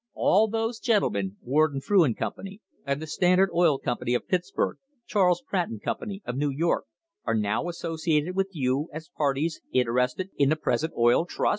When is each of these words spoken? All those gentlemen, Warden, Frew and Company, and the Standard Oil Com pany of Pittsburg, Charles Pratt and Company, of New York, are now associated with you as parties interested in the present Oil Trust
All 0.15 0.47
those 0.47 0.79
gentlemen, 0.79 1.37
Warden, 1.43 1.79
Frew 1.79 2.03
and 2.03 2.17
Company, 2.17 2.59
and 2.87 2.99
the 2.99 3.05
Standard 3.05 3.51
Oil 3.53 3.77
Com 3.77 3.99
pany 3.99 4.15
of 4.15 4.27
Pittsburg, 4.27 4.77
Charles 5.05 5.43
Pratt 5.43 5.69
and 5.69 5.79
Company, 5.79 6.23
of 6.25 6.35
New 6.37 6.49
York, 6.49 6.85
are 7.23 7.35
now 7.35 7.69
associated 7.69 8.35
with 8.35 8.49
you 8.51 8.89
as 8.93 9.11
parties 9.15 9.61
interested 9.71 10.31
in 10.37 10.49
the 10.49 10.55
present 10.55 10.93
Oil 10.97 11.27
Trust 11.27 11.49